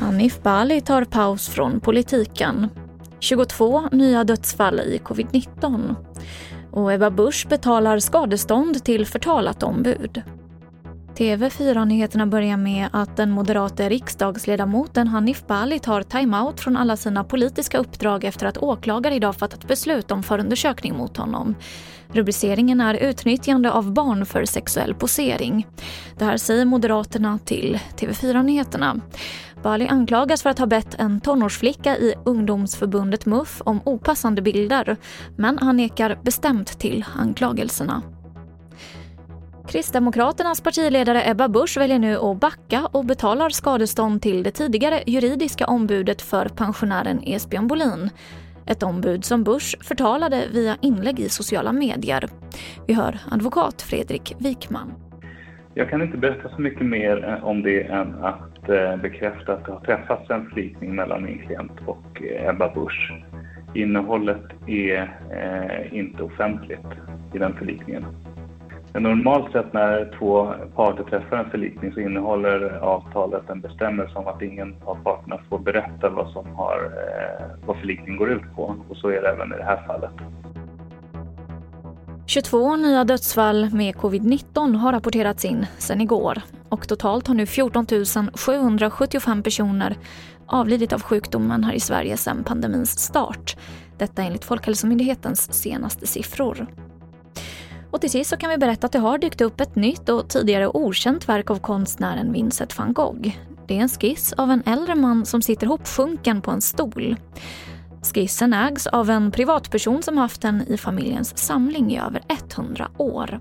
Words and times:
Hanif 0.00 0.42
Bali 0.42 0.80
tar 0.80 1.04
paus 1.04 1.48
från 1.48 1.80
politiken. 1.80 2.68
22 3.20 3.88
nya 3.92 4.24
dödsfall 4.24 4.80
i 4.80 5.00
covid-19. 5.04 5.94
Och 6.72 6.92
Ebba 6.92 7.10
Busch 7.10 7.46
betalar 7.48 7.98
skadestånd 7.98 8.84
till 8.84 9.06
förtalat 9.06 9.62
ombud. 9.62 10.22
TV4-nyheterna 11.18 12.26
börjar 12.26 12.56
med 12.56 12.88
att 12.92 13.16
den 13.16 13.30
moderate 13.30 13.88
riksdagsledamoten 13.88 15.08
Hanif 15.08 15.46
Bali 15.46 15.78
tar 15.78 16.02
time-out 16.02 16.60
från 16.60 16.76
alla 16.76 16.96
sina 16.96 17.24
politiska 17.24 17.78
uppdrag 17.78 18.24
efter 18.24 18.46
att 18.46 18.58
åklagare 18.58 19.14
idag 19.14 19.36
fattat 19.36 19.68
beslut 19.68 20.10
om 20.10 20.22
förundersökning 20.22 20.96
mot 20.96 21.16
honom. 21.16 21.54
Rubriceringen 22.12 22.80
är 22.80 22.94
utnyttjande 22.94 23.70
av 23.70 23.92
barn 23.92 24.26
för 24.26 24.44
sexuell 24.44 24.94
posering. 24.94 25.66
Det 26.18 26.24
här 26.24 26.36
säger 26.36 26.64
Moderaterna 26.64 27.38
till 27.44 27.78
TV4-nyheterna. 27.96 29.00
Bali 29.62 29.88
anklagas 29.88 30.42
för 30.42 30.50
att 30.50 30.58
ha 30.58 30.66
bett 30.66 30.94
en 30.94 31.20
tonårsflicka 31.20 31.96
i 31.96 32.14
ungdomsförbundet 32.24 33.26
MUF 33.26 33.62
om 33.64 33.80
opassande 33.84 34.42
bilder, 34.42 34.96
men 35.36 35.58
han 35.58 35.76
nekar 35.76 36.18
bestämt 36.22 36.78
till 36.78 37.04
anklagelserna. 37.16 38.02
Kristdemokraternas 39.68 40.60
partiledare 40.60 41.30
Ebba 41.30 41.48
Busch 41.48 41.78
väljer 41.78 41.98
nu 41.98 42.16
att 42.16 42.40
backa 42.40 42.88
och 42.92 43.04
betalar 43.04 43.50
skadestånd 43.50 44.22
till 44.22 44.42
det 44.42 44.50
tidigare 44.50 45.02
juridiska 45.06 45.66
ombudet 45.66 46.22
för 46.22 46.48
pensionären 46.48 47.20
Esbjörn 47.26 47.66
Bolin. 47.66 48.10
Ett 48.66 48.82
ombud 48.82 49.24
som 49.24 49.44
Busch 49.44 49.76
förtalade 49.80 50.44
via 50.52 50.76
inlägg 50.82 51.20
i 51.20 51.28
sociala 51.28 51.72
medier. 51.72 52.28
Vi 52.86 52.94
hör 52.94 53.18
advokat 53.30 53.82
Fredrik 53.82 54.36
Wikman. 54.38 54.92
Jag 55.74 55.90
kan 55.90 56.02
inte 56.02 56.16
berätta 56.16 56.48
så 56.48 56.60
mycket 56.60 56.86
mer 56.86 57.28
eh, 57.28 57.44
om 57.44 57.62
det 57.62 57.82
än 57.82 58.14
att 58.14 58.68
eh, 58.68 58.96
bekräfta 58.96 59.52
att 59.52 59.64
det 59.64 59.72
har 59.72 59.80
träffats 59.80 60.30
en 60.30 60.48
förlikning 60.48 60.94
mellan 60.94 61.24
min 61.24 61.38
klient 61.46 61.72
och 61.86 62.22
eh, 62.22 62.48
Ebba 62.48 62.74
Busch. 62.74 63.12
Innehållet 63.74 64.42
är 64.66 65.08
inte 65.92 66.22
offentligt 66.22 66.86
i 67.34 67.38
den 67.38 67.54
förlikningen. 67.54 68.04
Normalt 68.94 69.52
sett 69.52 69.72
när 69.72 70.18
två 70.18 70.54
parter 70.76 71.04
träffar 71.04 71.36
en 71.36 71.50
förlikning 71.50 71.92
så 71.92 72.00
innehåller 72.00 72.70
avtalet 72.70 73.50
en 73.50 73.60
bestämmelse 73.60 74.14
om 74.14 74.26
att 74.26 74.42
ingen 74.42 74.76
av 74.84 74.94
parterna 75.04 75.40
får 75.48 75.58
berätta 75.58 76.10
vad, 76.10 76.30
som 76.30 76.46
har, 76.54 76.76
eh, 76.84 77.66
vad 77.66 77.76
förlikningen 77.76 78.16
går 78.16 78.30
ut 78.30 78.54
på. 78.56 78.76
Och 78.88 78.96
så 78.96 79.08
är 79.08 79.22
det 79.22 79.28
även 79.28 79.52
i 79.52 79.56
det 79.56 79.64
här 79.64 79.86
fallet. 79.86 80.10
22 82.26 82.76
nya 82.76 83.04
dödsfall 83.04 83.70
med 83.72 83.94
covid-19 83.94 84.76
har 84.76 84.92
rapporterats 84.92 85.44
in 85.44 85.66
sedan 85.78 86.00
igår 86.00 86.42
och 86.68 86.88
totalt 86.88 87.26
har 87.26 87.34
nu 87.34 87.46
14 87.46 87.86
775 88.34 89.42
personer 89.42 89.96
avlidit 90.46 90.92
av 90.92 91.02
sjukdomen 91.02 91.64
här 91.64 91.72
i 91.72 91.80
Sverige 91.80 92.16
sedan 92.16 92.44
pandemins 92.44 92.98
start. 92.98 93.56
Detta 93.98 94.22
enligt 94.22 94.44
Folkhälsomyndighetens 94.44 95.52
senaste 95.52 96.06
siffror. 96.06 96.66
Och 97.90 98.00
till 98.00 98.10
sist 98.10 98.30
så 98.30 98.36
kan 98.36 98.50
vi 98.50 98.58
berätta 98.58 98.86
att 98.86 98.92
det 98.92 98.98
har 98.98 99.18
dykt 99.18 99.40
upp 99.40 99.60
ett 99.60 99.76
nytt 99.76 100.08
och 100.08 100.28
tidigare 100.28 100.68
okänt 100.68 101.28
verk 101.28 101.50
av 101.50 101.58
konstnären 101.58 102.32
Vincent 102.32 102.78
van 102.78 102.92
Gogh. 102.92 103.36
Det 103.68 103.76
är 103.76 103.80
en 103.80 103.88
skiss 103.88 104.32
av 104.32 104.50
en 104.50 104.62
äldre 104.66 104.94
man 104.94 105.26
som 105.26 105.42
sitter 105.42 105.66
hopsjunken 105.66 106.42
på 106.42 106.50
en 106.50 106.60
stol. 106.60 107.16
Skissen 108.14 108.52
ägs 108.52 108.86
av 108.86 109.10
en 109.10 109.30
privatperson 109.30 110.02
som 110.02 110.18
haft 110.18 110.42
den 110.42 110.62
i 110.68 110.76
familjens 110.76 111.38
samling 111.38 111.92
i 111.92 112.00
över 112.00 112.22
100 112.56 112.90
år. 112.98 113.40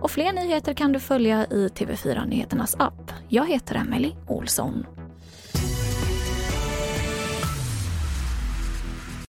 Och 0.00 0.10
fler 0.10 0.32
nyheter 0.32 0.74
kan 0.74 0.92
du 0.92 1.00
följa 1.00 1.46
i 1.46 1.68
TV4 1.68 2.26
Nyheternas 2.26 2.76
app. 2.78 3.12
Jag 3.28 3.46
heter 3.46 3.74
Emily 3.74 4.12
Olsson. 4.26 4.86